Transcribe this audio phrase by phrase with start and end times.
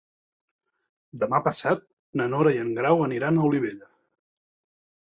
[1.25, 1.85] Demà passat
[2.23, 3.93] na Nora i en Grau aniran a Olivella.